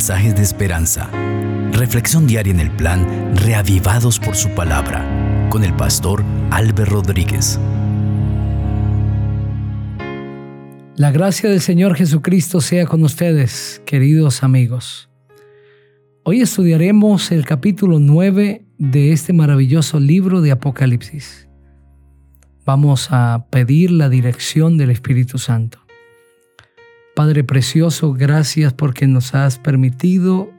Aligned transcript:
mensajes 0.00 0.34
de 0.34 0.40
esperanza. 0.40 1.10
Reflexión 1.72 2.26
diaria 2.26 2.54
en 2.54 2.60
el 2.60 2.70
plan 2.70 3.36
Reavivados 3.36 4.18
por 4.18 4.34
su 4.34 4.48
palabra 4.54 5.04
con 5.50 5.62
el 5.62 5.74
pastor 5.74 6.24
Álvaro 6.50 6.86
Rodríguez. 6.86 7.60
La 10.96 11.10
gracia 11.10 11.50
del 11.50 11.60
Señor 11.60 11.96
Jesucristo 11.96 12.62
sea 12.62 12.86
con 12.86 13.04
ustedes, 13.04 13.82
queridos 13.84 14.42
amigos. 14.42 15.10
Hoy 16.22 16.40
estudiaremos 16.40 17.30
el 17.30 17.44
capítulo 17.44 17.98
9 17.98 18.64
de 18.78 19.12
este 19.12 19.34
maravilloso 19.34 20.00
libro 20.00 20.40
de 20.40 20.52
Apocalipsis. 20.52 21.46
Vamos 22.64 23.08
a 23.10 23.48
pedir 23.50 23.90
la 23.90 24.08
dirección 24.08 24.78
del 24.78 24.92
Espíritu 24.92 25.36
Santo. 25.36 25.89
Padre 27.14 27.44
Precioso, 27.44 28.12
gracias 28.12 28.72
porque 28.72 29.06
nos 29.06 29.34
has 29.34 29.58
permitido 29.58 30.50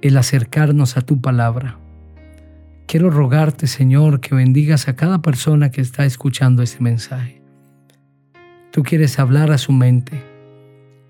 el 0.00 0.16
acercarnos 0.16 0.96
a 0.96 1.02
tu 1.02 1.20
palabra. 1.20 1.78
Quiero 2.86 3.10
rogarte, 3.10 3.66
Señor, 3.66 4.20
que 4.20 4.34
bendigas 4.34 4.88
a 4.88 4.96
cada 4.96 5.20
persona 5.20 5.70
que 5.70 5.80
está 5.80 6.04
escuchando 6.04 6.62
este 6.62 6.82
mensaje. 6.82 7.42
Tú 8.70 8.82
quieres 8.82 9.18
hablar 9.18 9.50
a 9.50 9.58
su 9.58 9.72
mente 9.72 10.22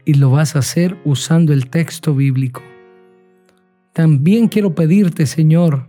y 0.05 0.15
lo 0.15 0.31
vas 0.31 0.57
a 0.57 0.61
hacer 0.61 0.97
usando 1.05 1.53
el 1.53 1.69
texto 1.69 2.15
bíblico. 2.15 2.63
También 3.93 4.49
quiero 4.49 4.75
pedirte, 4.75 5.27
Señor, 5.27 5.89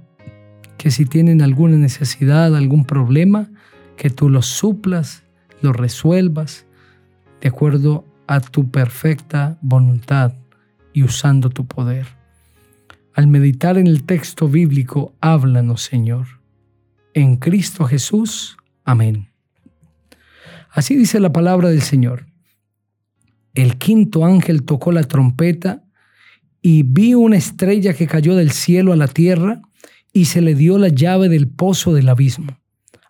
que 0.78 0.92
si 0.92 1.06
tienen 1.06 1.42
alguna 1.42 1.78
necesidad, 1.78 2.56
algún 2.56 2.86
problema, 2.86 3.50
que 3.96 4.10
tú 4.10 4.30
lo 4.30 4.42
suplas, 4.42 5.24
lo 5.62 5.72
resuelvas 5.72 6.66
de 7.42 7.50
acuerdo 7.50 8.06
a 8.28 8.40
tu 8.40 8.72
perfecta 8.72 9.58
voluntad 9.62 10.34
y 10.94 11.04
usando 11.04 11.50
tu 11.50 11.66
poder. 11.66 12.08
Al 13.14 13.28
meditar 13.28 13.78
en 13.78 13.88
el 13.88 14.04
texto 14.04 14.48
bíblico, 14.48 15.14
háblanos, 15.22 15.84
Señor. 15.84 16.28
En 17.14 17.38
Cristo 17.38 17.86
Jesús. 17.86 18.58
Amén. 18.84 19.30
Así 20.72 20.96
dice 20.96 21.20
la 21.20 21.32
palabra 21.32 21.70
del 21.70 21.82
Señor. 21.82 22.26
El 23.54 23.78
quinto 23.78 24.26
ángel 24.26 24.64
tocó 24.64 24.92
la 24.92 25.04
trompeta 25.04 25.84
y 26.62 26.84
vi 26.84 27.14
una 27.14 27.38
estrella 27.38 27.94
que 27.94 28.08
cayó 28.08 28.36
del 28.36 28.52
cielo 28.52 28.94
a 28.94 28.96
la 28.96 29.08
tierra 29.08 29.62
y 30.12 30.26
se 30.26 30.42
le 30.42 30.56
dio 30.56 30.80
la 30.80 30.88
llave 30.88 31.30
del 31.30 31.48
pozo 31.48 31.94
del 31.94 32.10
abismo. 32.10 32.58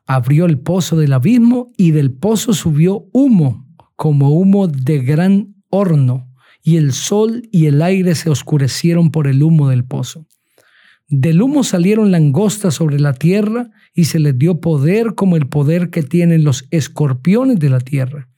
Abrió 0.06 0.46
el 0.46 0.60
pozo 0.60 0.98
del 0.98 1.14
abismo 1.14 1.72
y 1.78 1.92
del 1.92 2.12
pozo 2.12 2.54
subió 2.54 3.08
humo 3.14 3.63
como 3.96 4.30
humo 4.30 4.68
de 4.68 5.00
gran 5.00 5.56
horno, 5.70 6.30
y 6.64 6.78
el 6.78 6.94
sol 6.94 7.48
y 7.52 7.66
el 7.66 7.82
aire 7.82 8.16
se 8.16 8.30
oscurecieron 8.30 9.12
por 9.12 9.28
el 9.28 9.44
humo 9.44 9.70
del 9.70 9.84
pozo. 9.84 10.26
Del 11.10 11.42
humo 11.42 11.64
salieron 11.64 12.12
langostas 12.12 12.76
sobre 12.76 13.00
la 13.00 13.14
tierra 13.14 13.70
y 13.94 14.06
se 14.06 14.20
les 14.20 14.38
dio 14.38 14.62
poder 14.62 15.14
como 15.16 15.36
el 15.36 15.48
poder 15.48 15.90
que 15.90 16.04
tienen 16.04 16.46
los 16.46 16.66
escorpiones 16.72 17.60
de 17.60 17.70
la 17.70 17.80
tierra. 17.80 18.30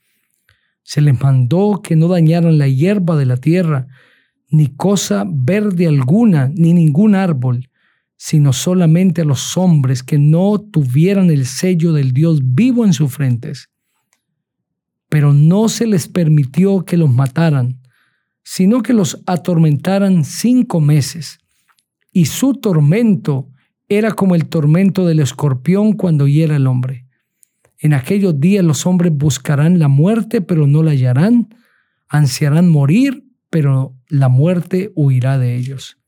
Se 0.82 1.00
les 1.00 1.18
mandó 1.20 1.80
que 1.82 1.94
no 1.94 2.08
dañaran 2.08 2.58
la 2.58 2.68
hierba 2.68 3.16
de 3.16 3.26
la 3.26 3.36
tierra, 3.36 3.86
ni 4.50 4.68
cosa 4.68 5.24
verde 5.26 5.86
alguna, 5.86 6.50
ni 6.52 6.72
ningún 6.72 7.14
árbol, 7.14 7.70
sino 8.16 8.52
solamente 8.52 9.22
a 9.22 9.24
los 9.24 9.56
hombres 9.56 10.02
que 10.02 10.18
no 10.18 10.58
tuvieran 10.60 11.30
el 11.30 11.46
sello 11.46 11.92
del 11.92 12.12
Dios 12.12 12.40
vivo 12.42 12.84
en 12.84 12.92
sus 12.92 13.12
frentes 13.12 13.70
pero 15.08 15.32
no 15.32 15.68
se 15.68 15.86
les 15.86 16.08
permitió 16.08 16.84
que 16.84 16.96
los 16.96 17.10
mataran, 17.10 17.80
sino 18.42 18.82
que 18.82 18.92
los 18.92 19.22
atormentaran 19.26 20.24
cinco 20.24 20.80
meses. 20.80 21.38
Y 22.12 22.26
su 22.26 22.54
tormento 22.54 23.50
era 23.88 24.12
como 24.12 24.34
el 24.34 24.48
tormento 24.48 25.06
del 25.06 25.20
escorpión 25.20 25.92
cuando 25.92 26.26
hiera 26.26 26.56
el 26.56 26.66
hombre. 26.66 27.06
En 27.78 27.92
aquellos 27.92 28.40
días 28.40 28.64
los 28.64 28.86
hombres 28.86 29.12
buscarán 29.12 29.78
la 29.78 29.88
muerte, 29.88 30.40
pero 30.40 30.66
no 30.66 30.82
la 30.82 30.92
hallarán, 30.92 31.48
ansiarán 32.08 32.68
morir, 32.68 33.24
pero 33.50 33.94
la 34.08 34.28
muerte 34.28 34.92
huirá 34.94 35.38
de 35.38 35.56
ellos. 35.56 35.98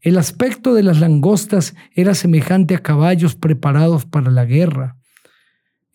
El 0.00 0.18
aspecto 0.18 0.74
de 0.74 0.82
las 0.82 1.00
langostas 1.00 1.74
era 1.92 2.14
semejante 2.14 2.74
a 2.74 2.82
caballos 2.82 3.34
preparados 3.34 4.06
para 4.06 4.30
la 4.30 4.44
guerra. 4.44 4.96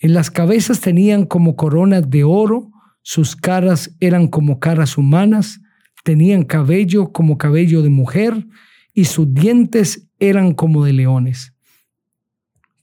En 0.01 0.15
las 0.15 0.31
cabezas 0.31 0.81
tenían 0.81 1.25
como 1.25 1.55
coronas 1.55 2.09
de 2.09 2.23
oro, 2.23 2.71
sus 3.03 3.35
caras 3.35 3.95
eran 3.99 4.29
como 4.29 4.59
caras 4.59 4.97
humanas, 4.97 5.61
tenían 6.03 6.43
cabello 6.43 7.11
como 7.11 7.37
cabello 7.37 7.83
de 7.83 7.89
mujer 7.89 8.47
y 8.95 9.05
sus 9.05 9.31
dientes 9.31 10.09
eran 10.17 10.55
como 10.55 10.83
de 10.85 10.93
leones. 10.93 11.53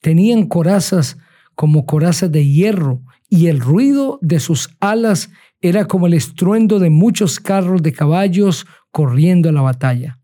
Tenían 0.00 0.46
corazas 0.46 1.18
como 1.56 1.86
corazas 1.86 2.30
de 2.30 2.46
hierro 2.46 3.02
y 3.28 3.48
el 3.48 3.58
ruido 3.58 4.20
de 4.22 4.38
sus 4.38 4.70
alas 4.78 5.30
era 5.60 5.88
como 5.88 6.06
el 6.06 6.14
estruendo 6.14 6.78
de 6.78 6.90
muchos 6.90 7.40
carros 7.40 7.82
de 7.82 7.92
caballos 7.92 8.64
corriendo 8.92 9.48
a 9.48 9.52
la 9.52 9.62
batalla. 9.62 10.20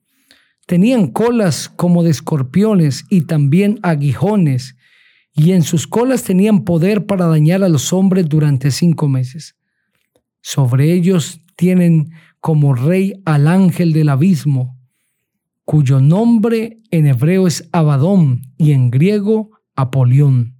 Tenían 0.68 1.08
colas 1.08 1.68
como 1.68 2.04
de 2.04 2.10
escorpiones 2.10 3.04
y 3.10 3.22
también 3.22 3.80
aguijones 3.82 4.76
y 5.34 5.52
en 5.52 5.62
sus 5.62 5.86
colas 5.86 6.22
tenían 6.22 6.64
poder 6.64 7.06
para 7.06 7.26
dañar 7.26 7.64
a 7.64 7.68
los 7.68 7.92
hombres 7.92 8.28
durante 8.28 8.70
cinco 8.70 9.08
meses. 9.08 9.56
Sobre 10.40 10.92
ellos 10.92 11.40
tienen 11.56 12.12
como 12.40 12.74
rey 12.74 13.14
al 13.24 13.48
ángel 13.48 13.92
del 13.92 14.10
abismo, 14.10 14.78
cuyo 15.64 16.00
nombre 16.00 16.78
en 16.90 17.06
hebreo 17.06 17.46
es 17.46 17.68
Abadón 17.72 18.42
y 18.56 18.72
en 18.72 18.90
griego 18.90 19.50
Apolión. 19.74 20.54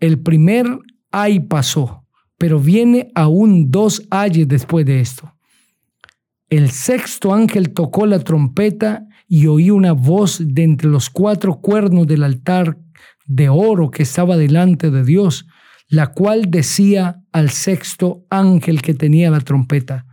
El 0.00 0.18
primer 0.20 0.66
ay 1.12 1.40
pasó, 1.40 2.04
pero 2.38 2.58
viene 2.58 3.12
aún 3.14 3.70
dos 3.70 4.02
ayes 4.10 4.48
después 4.48 4.84
de 4.84 5.00
esto. 5.00 5.32
El 6.50 6.70
sexto 6.70 7.32
ángel 7.32 7.72
tocó 7.72 8.06
la 8.06 8.18
trompeta 8.18 9.06
y 9.28 9.46
oí 9.46 9.70
una 9.70 9.92
voz 9.92 10.42
de 10.44 10.64
entre 10.64 10.88
los 10.88 11.08
cuatro 11.08 11.60
cuernos 11.60 12.06
del 12.06 12.22
altar 12.22 12.78
de 13.26 13.48
oro 13.48 13.90
que 13.90 14.02
estaba 14.02 14.36
delante 14.36 14.90
de 14.90 15.04
Dios, 15.04 15.46
la 15.88 16.08
cual 16.08 16.50
decía 16.50 17.22
al 17.32 17.50
sexto 17.50 18.24
ángel 18.30 18.82
que 18.82 18.94
tenía 18.94 19.30
la 19.30 19.40
trompeta, 19.40 20.06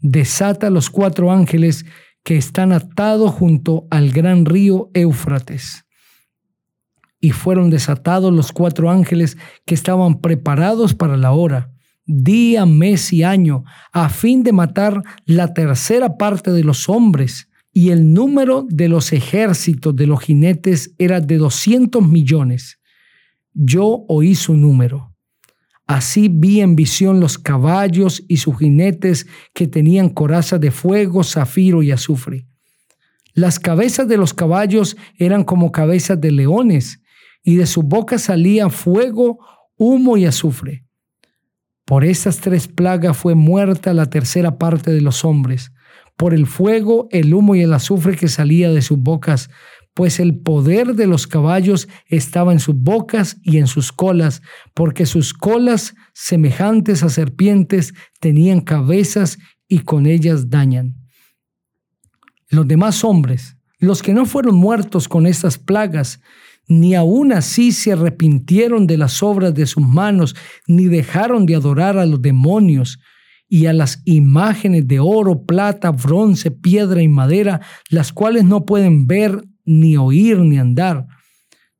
desata 0.00 0.70
los 0.70 0.90
cuatro 0.90 1.30
ángeles 1.30 1.84
que 2.24 2.36
están 2.36 2.72
atados 2.72 3.32
junto 3.32 3.86
al 3.90 4.10
gran 4.10 4.44
río 4.44 4.90
Éufrates. 4.94 5.84
Y 7.20 7.30
fueron 7.30 7.70
desatados 7.70 8.32
los 8.32 8.52
cuatro 8.52 8.90
ángeles 8.90 9.38
que 9.64 9.74
estaban 9.74 10.20
preparados 10.20 10.94
para 10.94 11.16
la 11.16 11.32
hora, 11.32 11.70
día, 12.04 12.66
mes 12.66 13.12
y 13.12 13.22
año, 13.22 13.64
a 13.92 14.08
fin 14.08 14.42
de 14.42 14.52
matar 14.52 15.02
la 15.24 15.54
tercera 15.54 16.16
parte 16.16 16.50
de 16.50 16.64
los 16.64 16.88
hombres 16.88 17.48
y 17.72 17.90
el 17.90 18.12
número 18.12 18.66
de 18.68 18.88
los 18.88 19.12
ejércitos 19.12 19.96
de 19.96 20.06
los 20.06 20.20
jinetes 20.20 20.94
era 20.98 21.20
de 21.20 21.38
200 21.38 22.06
millones. 22.06 22.78
Yo 23.54 24.04
oí 24.08 24.34
su 24.34 24.54
número. 24.54 25.14
Así 25.86 26.28
vi 26.28 26.60
en 26.60 26.76
visión 26.76 27.18
los 27.18 27.38
caballos 27.38 28.22
y 28.28 28.36
sus 28.36 28.58
jinetes 28.58 29.26
que 29.54 29.66
tenían 29.66 30.10
coraza 30.10 30.58
de 30.58 30.70
fuego, 30.70 31.24
zafiro 31.24 31.82
y 31.82 31.90
azufre. 31.90 32.46
Las 33.34 33.58
cabezas 33.58 34.06
de 34.06 34.18
los 34.18 34.34
caballos 34.34 34.96
eran 35.16 35.42
como 35.42 35.72
cabezas 35.72 36.20
de 36.20 36.30
leones, 36.30 37.00
y 37.42 37.56
de 37.56 37.66
su 37.66 37.82
boca 37.82 38.18
salía 38.18 38.68
fuego, 38.68 39.38
humo 39.76 40.16
y 40.16 40.26
azufre. 40.26 40.84
Por 41.84 42.04
estas 42.04 42.38
tres 42.38 42.68
plagas 42.68 43.16
fue 43.16 43.34
muerta 43.34 43.94
la 43.94 44.08
tercera 44.08 44.58
parte 44.58 44.92
de 44.92 45.00
los 45.00 45.24
hombres 45.24 45.72
por 46.22 46.34
el 46.34 46.46
fuego, 46.46 47.08
el 47.10 47.34
humo 47.34 47.56
y 47.56 47.62
el 47.62 47.72
azufre 47.72 48.14
que 48.14 48.28
salía 48.28 48.70
de 48.70 48.80
sus 48.80 48.96
bocas, 48.96 49.50
pues 49.92 50.20
el 50.20 50.38
poder 50.38 50.94
de 50.94 51.08
los 51.08 51.26
caballos 51.26 51.88
estaba 52.06 52.52
en 52.52 52.60
sus 52.60 52.76
bocas 52.76 53.38
y 53.42 53.58
en 53.58 53.66
sus 53.66 53.90
colas, 53.90 54.40
porque 54.72 55.04
sus 55.04 55.34
colas, 55.34 55.96
semejantes 56.14 57.02
a 57.02 57.08
serpientes, 57.08 57.92
tenían 58.20 58.60
cabezas 58.60 59.36
y 59.66 59.80
con 59.80 60.06
ellas 60.06 60.48
dañan. 60.48 60.94
Los 62.50 62.68
demás 62.68 63.02
hombres, 63.02 63.56
los 63.80 64.00
que 64.00 64.14
no 64.14 64.24
fueron 64.24 64.54
muertos 64.54 65.08
con 65.08 65.26
estas 65.26 65.58
plagas, 65.58 66.20
ni 66.68 66.94
aun 66.94 67.32
así 67.32 67.72
se 67.72 67.94
arrepintieron 67.94 68.86
de 68.86 68.96
las 68.96 69.24
obras 69.24 69.54
de 69.54 69.66
sus 69.66 69.84
manos, 69.84 70.36
ni 70.68 70.84
dejaron 70.84 71.46
de 71.46 71.56
adorar 71.56 71.98
a 71.98 72.06
los 72.06 72.22
demonios, 72.22 73.00
y 73.52 73.66
a 73.66 73.74
las 73.74 74.00
imágenes 74.06 74.88
de 74.88 74.98
oro, 74.98 75.44
plata, 75.44 75.90
bronce, 75.90 76.50
piedra 76.50 77.02
y 77.02 77.08
madera, 77.08 77.60
las 77.90 78.10
cuales 78.10 78.44
no 78.44 78.64
pueden 78.64 79.06
ver, 79.06 79.44
ni 79.66 79.98
oír, 79.98 80.38
ni 80.38 80.56
andar. 80.56 81.06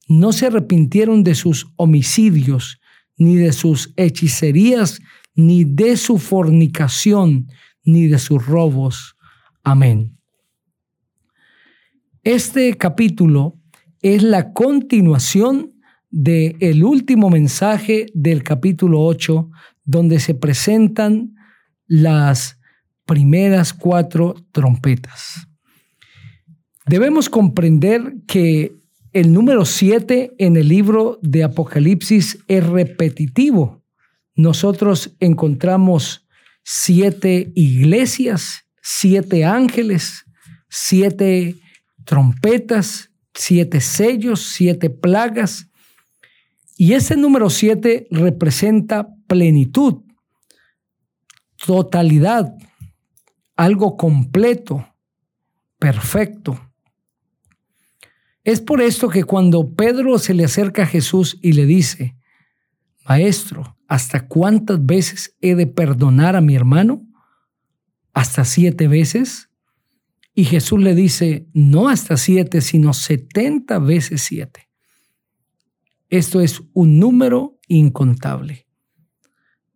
No 0.06 0.34
se 0.34 0.48
arrepintieron 0.48 1.24
de 1.24 1.34
sus 1.34 1.72
homicidios, 1.76 2.78
ni 3.16 3.36
de 3.36 3.54
sus 3.54 3.94
hechicerías, 3.96 5.00
ni 5.34 5.64
de 5.64 5.96
su 5.96 6.18
fornicación, 6.18 7.48
ni 7.84 8.06
de 8.06 8.18
sus 8.18 8.44
robos. 8.44 9.16
Amén. 9.64 10.18
Este 12.22 12.76
capítulo 12.76 13.56
es 14.02 14.22
la 14.22 14.52
continuación 14.52 15.72
del 16.10 16.54
el 16.60 16.84
último 16.84 17.30
mensaje 17.30 18.08
del 18.12 18.42
capítulo 18.42 19.00
8, 19.00 19.48
donde 19.86 20.20
se 20.20 20.34
presentan 20.34 21.31
las 21.92 22.58
primeras 23.04 23.74
cuatro 23.74 24.34
trompetas. 24.50 25.46
Debemos 26.86 27.28
comprender 27.28 28.14
que 28.26 28.72
el 29.12 29.30
número 29.34 29.66
7 29.66 30.36
en 30.38 30.56
el 30.56 30.68
libro 30.68 31.18
de 31.20 31.44
Apocalipsis 31.44 32.38
es 32.48 32.66
repetitivo. 32.66 33.82
Nosotros 34.34 35.14
encontramos 35.20 36.26
siete 36.64 37.52
iglesias, 37.54 38.64
siete 38.80 39.44
ángeles, 39.44 40.24
siete 40.70 41.56
trompetas, 42.06 43.10
siete 43.34 43.82
sellos, 43.82 44.40
siete 44.40 44.88
plagas. 44.88 45.68
Y 46.78 46.94
ese 46.94 47.16
número 47.16 47.50
7 47.50 48.06
representa 48.10 49.08
plenitud, 49.26 50.04
totalidad, 51.64 52.56
algo 53.56 53.96
completo, 53.96 54.86
perfecto. 55.78 56.58
Es 58.44 58.60
por 58.60 58.80
esto 58.80 59.08
que 59.08 59.22
cuando 59.22 59.74
Pedro 59.74 60.18
se 60.18 60.34
le 60.34 60.44
acerca 60.44 60.82
a 60.82 60.86
Jesús 60.86 61.38
y 61.40 61.52
le 61.52 61.64
dice, 61.66 62.16
Maestro, 63.08 63.76
¿hasta 63.86 64.26
cuántas 64.26 64.84
veces 64.84 65.36
he 65.40 65.54
de 65.54 65.66
perdonar 65.66 66.34
a 66.34 66.40
mi 66.40 66.56
hermano? 66.56 67.06
¿Hasta 68.12 68.44
siete 68.44 68.88
veces? 68.88 69.48
Y 70.34 70.44
Jesús 70.44 70.80
le 70.80 70.94
dice, 70.94 71.46
no 71.52 71.88
hasta 71.88 72.16
siete, 72.16 72.60
sino 72.60 72.92
setenta 72.92 73.78
veces 73.78 74.22
siete. 74.22 74.68
Esto 76.08 76.40
es 76.40 76.62
un 76.72 76.98
número 76.98 77.58
incontable. 77.68 78.66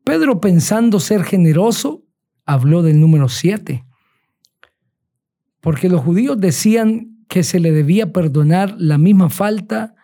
Pedro, 0.06 0.40
pensando 0.40 1.00
ser 1.00 1.24
generoso, 1.24 2.06
habló 2.44 2.84
del 2.84 3.00
número 3.00 3.28
siete, 3.28 3.84
porque 5.60 5.88
los 5.88 6.00
judíos 6.00 6.40
decían 6.40 7.24
que 7.28 7.42
se 7.42 7.58
le 7.58 7.72
debía 7.72 8.12
perdonar 8.12 8.76
la 8.78 8.98
misma 8.98 9.30
falta 9.30 9.96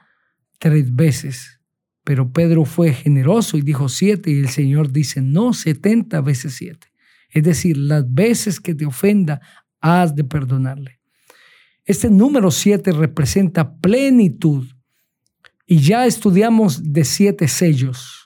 tres 0.59 0.93
veces. 0.93 1.61
Pero 2.03 2.33
Pedro 2.33 2.65
fue 2.65 2.93
generoso 2.93 3.57
y 3.57 3.63
dijo 3.63 3.89
siete 3.89 4.33
y 4.33 4.41
el 4.41 4.49
Señor 4.49 4.91
dice, 4.91 5.23
no, 5.23 5.53
setenta 5.53 6.21
veces 6.21 6.55
siete. 6.55 6.89
Es 7.31 7.45
decir, 7.45 7.77
las 7.77 8.13
veces 8.13 8.59
que 8.59 8.75
te 8.75 8.85
ofenda, 8.85 9.41
has 9.81 10.17
de 10.17 10.25
perdonarle. 10.25 10.99
Este 11.85 12.11
número 12.11 12.51
siete 12.51 12.91
representa 12.91 13.77
plenitud 13.77 14.67
y 15.65 15.79
ya 15.79 16.07
estudiamos 16.07 16.93
de 16.93 17.05
siete 17.05 17.47
sellos. 17.47 18.22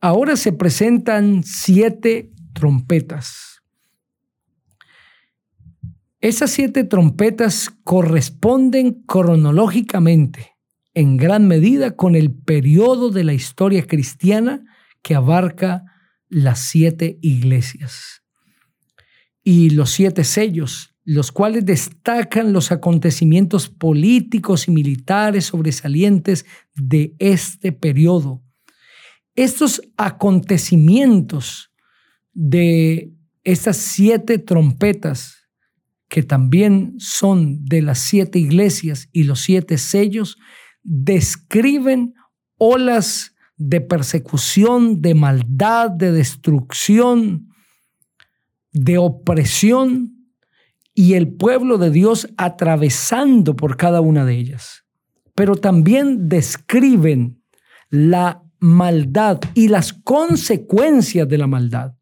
Ahora 0.00 0.36
se 0.36 0.52
presentan 0.52 1.42
siete 1.42 2.32
trompetas. 2.52 3.62
Esas 6.20 6.50
siete 6.50 6.84
trompetas 6.84 7.70
corresponden 7.84 9.02
cronológicamente 9.06 10.56
en 10.96 11.18
gran 11.18 11.46
medida 11.46 11.94
con 11.94 12.16
el 12.16 12.32
periodo 12.32 13.10
de 13.10 13.22
la 13.22 13.34
historia 13.34 13.86
cristiana 13.86 14.64
que 15.02 15.14
abarca 15.14 15.84
las 16.28 16.60
siete 16.60 17.18
iglesias. 17.20 18.22
Y 19.44 19.70
los 19.70 19.90
siete 19.90 20.24
sellos, 20.24 20.94
los 21.04 21.32
cuales 21.32 21.66
destacan 21.66 22.54
los 22.54 22.72
acontecimientos 22.72 23.68
políticos 23.68 24.68
y 24.68 24.72
militares 24.72 25.44
sobresalientes 25.44 26.46
de 26.74 27.14
este 27.18 27.72
periodo. 27.72 28.42
Estos 29.36 29.82
acontecimientos 29.98 31.70
de 32.32 33.12
estas 33.44 33.76
siete 33.76 34.38
trompetas, 34.38 35.48
que 36.08 36.22
también 36.22 36.94
son 36.98 37.64
de 37.64 37.82
las 37.82 37.98
siete 37.98 38.38
iglesias 38.38 39.08
y 39.12 39.24
los 39.24 39.40
siete 39.40 39.76
sellos, 39.78 40.38
describen 40.82 42.14
olas 42.58 43.34
de 43.56 43.80
persecución, 43.80 45.02
de 45.02 45.14
maldad, 45.14 45.90
de 45.90 46.12
destrucción, 46.12 47.48
de 48.72 48.98
opresión 48.98 50.16
y 50.94 51.14
el 51.14 51.34
pueblo 51.34 51.76
de 51.78 51.90
Dios 51.90 52.28
atravesando 52.36 53.54
por 53.54 53.76
cada 53.76 54.00
una 54.00 54.24
de 54.24 54.34
ellas. 54.34 54.84
Pero 55.34 55.56
también 55.56 56.28
describen 56.28 57.42
la 57.90 58.45
maldad 58.58 59.40
y 59.54 59.68
las 59.68 59.92
consecuencias 59.92 61.28
de 61.28 61.38
la 61.38 61.46
maldad. 61.46 61.94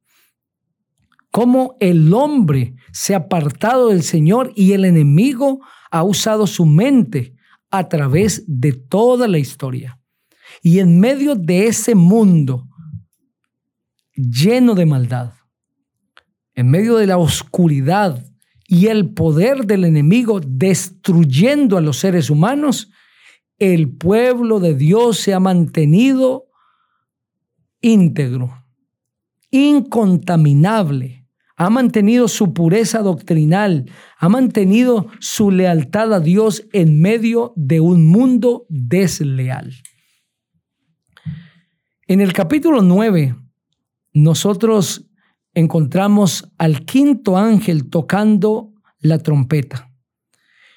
Cómo 1.30 1.76
el 1.80 2.12
hombre 2.14 2.76
se 2.92 3.14
ha 3.14 3.18
apartado 3.18 3.88
del 3.88 4.02
Señor 4.02 4.52
y 4.54 4.72
el 4.72 4.84
enemigo 4.84 5.60
ha 5.90 6.02
usado 6.04 6.46
su 6.46 6.64
mente 6.64 7.34
a 7.70 7.88
través 7.88 8.44
de 8.46 8.72
toda 8.72 9.26
la 9.26 9.38
historia. 9.38 9.98
Y 10.62 10.78
en 10.78 11.00
medio 11.00 11.34
de 11.34 11.66
ese 11.66 11.94
mundo 11.94 12.68
lleno 14.14 14.74
de 14.74 14.86
maldad, 14.86 15.32
en 16.54 16.70
medio 16.70 16.96
de 16.96 17.08
la 17.08 17.18
oscuridad 17.18 18.24
y 18.68 18.86
el 18.86 19.12
poder 19.12 19.66
del 19.66 19.84
enemigo 19.84 20.40
destruyendo 20.40 21.76
a 21.76 21.80
los 21.80 21.98
seres 21.98 22.30
humanos, 22.30 22.90
el 23.58 23.96
pueblo 23.96 24.60
de 24.60 24.74
Dios 24.74 25.18
se 25.18 25.34
ha 25.34 25.40
mantenido 25.40 26.46
íntegro, 27.80 28.64
incontaminable, 29.50 31.28
ha 31.56 31.70
mantenido 31.70 32.26
su 32.28 32.52
pureza 32.52 33.00
doctrinal, 33.00 33.90
ha 34.18 34.28
mantenido 34.28 35.06
su 35.20 35.50
lealtad 35.50 36.12
a 36.12 36.20
Dios 36.20 36.66
en 36.72 37.00
medio 37.00 37.52
de 37.56 37.80
un 37.80 38.06
mundo 38.06 38.66
desleal. 38.68 39.72
En 42.06 42.20
el 42.20 42.32
capítulo 42.32 42.82
9, 42.82 43.36
nosotros 44.12 45.10
encontramos 45.54 46.52
al 46.58 46.84
quinto 46.84 47.36
ángel 47.38 47.88
tocando 47.88 48.72
la 48.98 49.18
trompeta. 49.18 49.93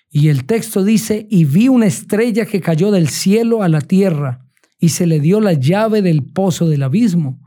Y 0.10 0.30
el 0.30 0.46
texto 0.46 0.84
dice, 0.84 1.28
y 1.30 1.46
vi 1.46 1.68
una 1.68 1.86
estrella 1.86 2.46
que 2.46 2.62
cayó 2.62 2.92
del 2.92 3.10
cielo 3.10 3.64
a 3.64 3.70
la 3.70 3.82
tierra, 3.82 4.46
y 4.80 4.90
se 4.90 5.08
le 5.08 5.20
dio 5.20 5.42
la 5.42 5.54
llave 5.54 6.02
del 6.02 6.24
pozo 6.24 6.68
del 6.68 6.84
abismo. 6.84 7.40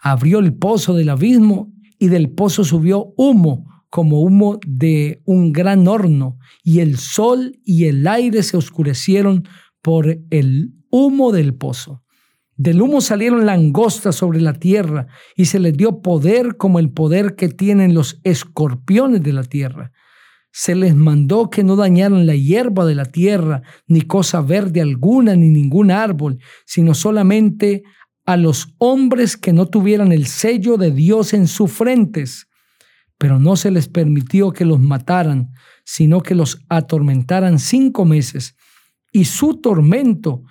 Abrió 0.00 0.38
el 0.38 0.54
pozo 0.54 0.94
del 0.94 1.08
abismo 1.08 1.72
y 1.98 2.08
del 2.08 2.30
pozo 2.30 2.64
subió 2.64 3.14
humo 3.16 3.64
como 3.88 4.22
humo 4.22 4.58
de 4.66 5.22
un 5.24 5.52
gran 5.52 5.86
horno, 5.86 6.36
y 6.64 6.80
el 6.80 6.98
sol 6.98 7.60
y 7.64 7.84
el 7.84 8.06
aire 8.08 8.42
se 8.42 8.56
oscurecieron 8.56 9.46
por 9.82 10.18
el 10.30 10.72
humo 10.90 11.30
del 11.30 11.54
pozo. 11.54 12.02
Del 12.56 12.82
humo 12.82 13.00
salieron 13.00 13.46
langostas 13.46 14.16
sobre 14.16 14.40
la 14.40 14.54
tierra, 14.54 15.06
y 15.36 15.44
se 15.44 15.60
les 15.60 15.76
dio 15.76 16.02
poder 16.02 16.56
como 16.56 16.80
el 16.80 16.90
poder 16.90 17.36
que 17.36 17.48
tienen 17.48 17.94
los 17.94 18.20
escorpiones 18.24 19.22
de 19.22 19.32
la 19.32 19.44
tierra. 19.44 19.92
Se 20.56 20.76
les 20.76 20.94
mandó 20.94 21.50
que 21.50 21.64
no 21.64 21.74
dañaran 21.74 22.28
la 22.28 22.36
hierba 22.36 22.86
de 22.86 22.94
la 22.94 23.06
tierra, 23.06 23.62
ni 23.88 24.02
cosa 24.02 24.40
verde 24.40 24.80
alguna, 24.80 25.34
ni 25.34 25.48
ningún 25.48 25.90
árbol, 25.90 26.38
sino 26.64 26.94
solamente 26.94 27.82
a 28.24 28.36
los 28.36 28.68
hombres 28.78 29.36
que 29.36 29.52
no 29.52 29.66
tuvieran 29.66 30.12
el 30.12 30.28
sello 30.28 30.76
de 30.76 30.92
Dios 30.92 31.34
en 31.34 31.48
sus 31.48 31.72
frentes, 31.72 32.46
pero 33.18 33.40
no 33.40 33.56
se 33.56 33.72
les 33.72 33.88
permitió 33.88 34.52
que 34.52 34.64
los 34.64 34.78
mataran, 34.78 35.50
sino 35.84 36.20
que 36.20 36.36
los 36.36 36.64
atormentaran 36.68 37.58
cinco 37.58 38.04
meses. 38.04 38.54
Y 39.10 39.24
su 39.24 39.60
tormento 39.60 40.44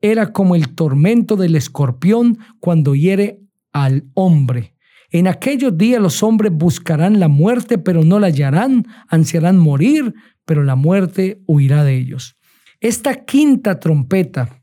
era 0.00 0.32
como 0.32 0.54
el 0.54 0.74
tormento 0.74 1.36
del 1.36 1.54
escorpión 1.54 2.38
cuando 2.60 2.94
hiere 2.94 3.42
al 3.72 4.06
hombre. 4.14 4.74
En 5.10 5.26
aquellos 5.26 5.76
días 5.76 6.00
los 6.00 6.22
hombres 6.22 6.52
buscarán 6.52 7.18
la 7.18 7.28
muerte, 7.28 7.78
pero 7.78 8.04
no 8.04 8.20
la 8.20 8.28
hallarán, 8.28 8.86
ansiarán 9.08 9.58
morir, 9.58 10.14
pero 10.44 10.62
la 10.62 10.76
muerte 10.76 11.42
huirá 11.46 11.84
de 11.84 11.96
ellos. 11.96 12.36
Esta 12.80 13.24
quinta 13.24 13.80
trompeta 13.80 14.62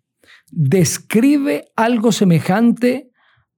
describe 0.51 1.65
algo 1.75 2.11
semejante 2.11 3.11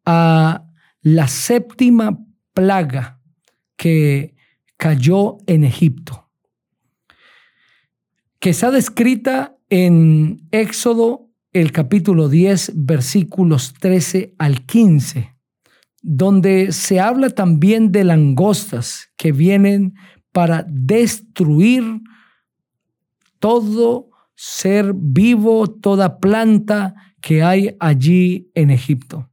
a 0.05 0.65
la 1.01 1.27
séptima 1.27 2.19
plaga 2.53 3.21
que 3.77 4.35
cayó 4.77 5.37
en 5.45 5.63
Egipto, 5.63 6.29
que 8.39 8.49
está 8.49 8.71
descrita 8.71 9.55
en 9.69 10.47
Éxodo 10.51 11.29
el 11.53 11.71
capítulo 11.71 12.29
10, 12.29 12.73
versículos 12.75 13.73
13 13.75 14.35
al 14.37 14.65
15, 14.65 15.35
donde 16.01 16.71
se 16.71 16.99
habla 16.99 17.29
también 17.29 17.91
de 17.91 18.03
langostas 18.03 19.09
que 19.17 19.31
vienen 19.31 19.95
para 20.31 20.65
destruir 20.67 22.01
todo 23.39 24.09
ser 24.35 24.93
vivo, 24.95 25.67
toda 25.69 26.19
planta 26.19 26.95
que 27.21 27.43
hay 27.43 27.75
allí 27.79 28.49
en 28.53 28.69
Egipto. 28.69 29.29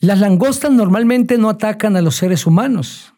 Las 0.00 0.18
langostas 0.18 0.72
normalmente 0.72 1.36
no 1.36 1.50
atacan 1.50 1.96
a 1.96 2.00
los 2.00 2.16
seres 2.16 2.46
humanos, 2.46 3.14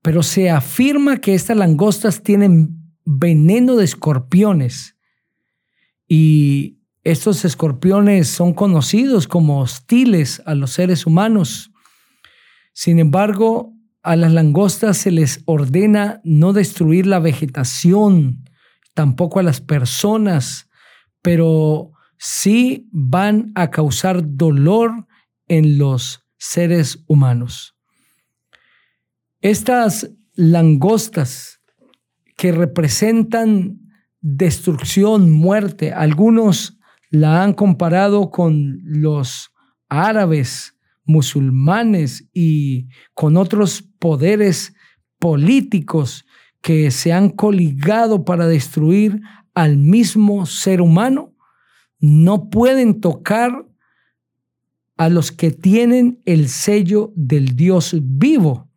pero 0.00 0.22
se 0.22 0.48
afirma 0.48 1.18
que 1.18 1.34
estas 1.34 1.56
langostas 1.56 2.22
tienen 2.22 2.78
veneno 3.04 3.76
de 3.76 3.84
escorpiones 3.84 4.96
y 6.06 6.77
estos 7.04 7.44
escorpiones 7.44 8.28
son 8.28 8.52
conocidos 8.52 9.28
como 9.28 9.60
hostiles 9.60 10.42
a 10.46 10.54
los 10.54 10.72
seres 10.72 11.06
humanos. 11.06 11.70
Sin 12.72 12.98
embargo, 12.98 13.72
a 14.02 14.16
las 14.16 14.32
langostas 14.32 14.98
se 14.98 15.10
les 15.10 15.42
ordena 15.44 16.20
no 16.24 16.52
destruir 16.52 17.06
la 17.06 17.18
vegetación, 17.18 18.44
tampoco 18.94 19.38
a 19.38 19.42
las 19.42 19.60
personas, 19.60 20.68
pero 21.22 21.92
sí 22.18 22.88
van 22.90 23.52
a 23.54 23.70
causar 23.70 24.22
dolor 24.24 25.06
en 25.46 25.78
los 25.78 26.24
seres 26.36 27.04
humanos. 27.06 27.76
Estas 29.40 30.10
langostas 30.34 31.60
que 32.36 32.52
representan 32.52 33.80
destrucción, 34.20 35.30
muerte, 35.30 35.92
algunos 35.92 36.77
la 37.10 37.42
han 37.42 37.52
comparado 37.54 38.30
con 38.30 38.80
los 38.84 39.50
árabes, 39.88 40.74
musulmanes 41.04 42.28
y 42.32 42.88
con 43.14 43.36
otros 43.36 43.82
poderes 43.98 44.74
políticos 45.18 46.26
que 46.60 46.90
se 46.90 47.12
han 47.12 47.30
coligado 47.30 48.24
para 48.24 48.46
destruir 48.46 49.20
al 49.54 49.76
mismo 49.76 50.46
ser 50.46 50.80
humano, 50.80 51.34
no 51.98 52.50
pueden 52.50 53.00
tocar 53.00 53.66
a 54.96 55.08
los 55.08 55.32
que 55.32 55.50
tienen 55.50 56.20
el 56.26 56.48
sello 56.48 57.12
del 57.16 57.56
Dios 57.56 57.96
vivo. 58.00 58.68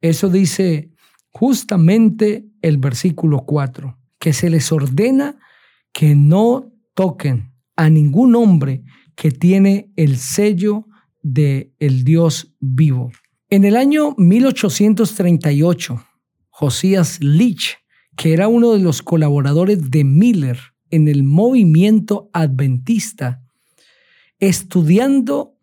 Eso 0.00 0.28
dice 0.28 0.92
justamente 1.30 2.46
el 2.60 2.78
versículo 2.78 3.44
4, 3.46 3.98
que 4.18 4.32
se 4.32 4.50
les 4.50 4.70
ordena 4.70 5.38
que 5.92 6.14
no 6.14 6.72
toquen 6.94 7.49
a 7.80 7.88
ningún 7.88 8.36
hombre 8.36 8.84
que 9.16 9.30
tiene 9.30 9.90
el 9.96 10.18
sello 10.18 10.86
del 11.22 11.72
el 11.78 12.04
Dios 12.04 12.54
vivo. 12.60 13.10
En 13.48 13.64
el 13.64 13.74
año 13.74 14.14
1838, 14.18 16.04
Josías 16.50 17.22
Leach, 17.22 17.78
que 18.18 18.34
era 18.34 18.48
uno 18.48 18.72
de 18.72 18.80
los 18.80 19.00
colaboradores 19.00 19.90
de 19.90 20.04
Miller 20.04 20.58
en 20.90 21.08
el 21.08 21.22
movimiento 21.22 22.28
adventista, 22.34 23.42
estudiando 24.38 25.56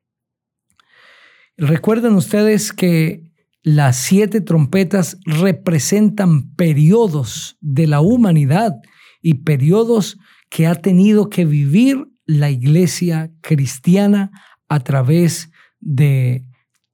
Recuerden 1.57 2.15
ustedes 2.15 2.73
que 2.73 3.31
las 3.63 3.97
siete 3.97 4.41
trompetas 4.41 5.19
representan 5.27 6.55
periodos 6.55 7.59
de 7.61 7.87
la 7.87 8.01
humanidad 8.01 8.77
y 9.21 9.35
periodos 9.43 10.19
que 10.49 10.67
ha 10.67 10.75
tenido 10.77 11.29
que 11.29 11.45
vivir 11.45 12.07
la 12.25 12.49
iglesia 12.51 13.31
cristiana 13.43 14.31
a 14.69 14.81
través 14.81 15.51
de 15.81 16.47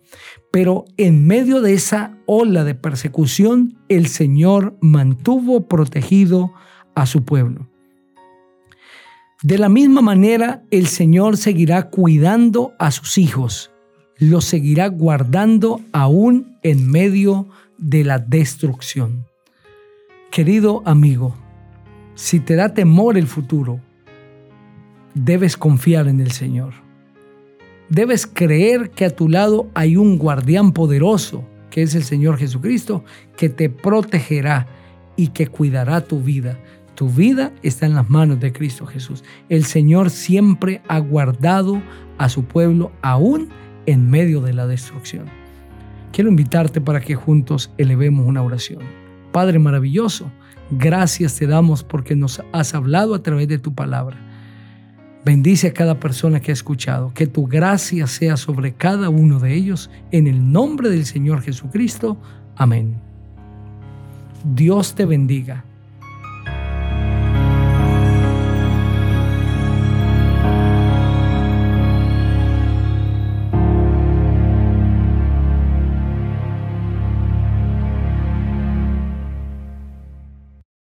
Pero 0.51 0.85
en 0.97 1.27
medio 1.27 1.61
de 1.61 1.73
esa 1.73 2.17
ola 2.25 2.63
de 2.63 2.73
persecución, 2.75 3.77
el 3.89 4.07
Señor 4.07 4.77
mantuvo 4.81 5.67
protegido 5.67 6.53
a 6.95 7.05
su 7.05 7.25
pueblo. 7.25 7.69
De 9.43 9.57
la 9.57 9.67
misma 9.69 10.01
manera, 10.01 10.63
el 10.71 10.87
Señor 10.87 11.35
seguirá 11.37 11.89
cuidando 11.89 12.73
a 12.79 12.91
sus 12.91 13.17
hijos 13.17 13.71
lo 14.19 14.41
seguirá 14.41 14.87
guardando 14.87 15.81
aún 15.91 16.57
en 16.61 16.89
medio 16.89 17.47
de 17.77 18.03
la 18.03 18.19
destrucción. 18.19 19.25
Querido 20.29 20.83
amigo, 20.85 21.35
si 22.15 22.39
te 22.39 22.55
da 22.55 22.73
temor 22.73 23.17
el 23.17 23.27
futuro, 23.27 23.79
debes 25.13 25.57
confiar 25.57 26.07
en 26.07 26.19
el 26.19 26.31
Señor. 26.31 26.73
Debes 27.89 28.27
creer 28.27 28.91
que 28.91 29.05
a 29.05 29.15
tu 29.15 29.29
lado 29.29 29.67
hay 29.73 29.95
un 29.95 30.17
guardián 30.17 30.73
poderoso 30.73 31.43
que 31.69 31.83
es 31.83 31.95
el 31.95 32.03
Señor 32.03 32.37
Jesucristo, 32.37 33.03
que 33.37 33.49
te 33.49 33.69
protegerá 33.69 34.67
y 35.15 35.27
que 35.29 35.47
cuidará 35.47 36.01
tu 36.01 36.21
vida. 36.21 36.59
Tu 36.95 37.09
vida 37.09 37.53
está 37.63 37.85
en 37.85 37.95
las 37.95 38.09
manos 38.09 38.39
de 38.39 38.51
Cristo 38.51 38.85
Jesús. 38.85 39.23
El 39.47 39.63
Señor 39.65 40.09
siempre 40.09 40.81
ha 40.87 40.99
guardado 40.99 41.81
a 42.17 42.27
su 42.27 42.43
pueblo 42.43 42.91
aún 43.01 43.49
en 43.91 44.09
medio 44.09 44.41
de 44.41 44.53
la 44.53 44.67
destrucción. 44.67 45.25
Quiero 46.11 46.29
invitarte 46.29 46.81
para 46.81 47.01
que 47.01 47.15
juntos 47.15 47.71
elevemos 47.77 48.25
una 48.25 48.41
oración. 48.41 48.79
Padre 49.31 49.59
maravilloso, 49.59 50.31
gracias 50.71 51.35
te 51.35 51.47
damos 51.47 51.83
porque 51.83 52.15
nos 52.15 52.41
has 52.51 52.73
hablado 52.73 53.15
a 53.15 53.23
través 53.23 53.47
de 53.47 53.59
tu 53.59 53.73
palabra. 53.73 54.17
Bendice 55.25 55.67
a 55.67 55.73
cada 55.73 55.99
persona 55.99 56.39
que 56.39 56.51
ha 56.51 56.53
escuchado, 56.53 57.13
que 57.13 57.27
tu 57.27 57.45
gracia 57.45 58.07
sea 58.07 58.37
sobre 58.37 58.73
cada 58.73 59.09
uno 59.09 59.39
de 59.39 59.53
ellos, 59.53 59.89
en 60.11 60.27
el 60.27 60.51
nombre 60.51 60.89
del 60.89 61.05
Señor 61.05 61.41
Jesucristo. 61.41 62.17
Amén. 62.55 62.95
Dios 64.43 64.95
te 64.95 65.05
bendiga 65.05 65.65